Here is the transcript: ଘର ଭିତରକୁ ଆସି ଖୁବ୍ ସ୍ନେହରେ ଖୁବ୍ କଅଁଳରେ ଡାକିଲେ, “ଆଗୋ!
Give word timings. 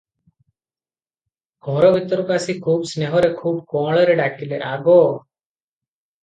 ଘର 1.67 1.91
ଭିତରକୁ 1.95 2.33
ଆସି 2.37 2.55
ଖୁବ୍ 2.69 2.87
ସ୍ନେହରେ 2.93 3.29
ଖୁବ୍ 3.43 3.61
କଅଁଳରେ 3.75 4.17
ଡାକିଲେ, 4.23 4.61
“ଆଗୋ! 4.71 4.97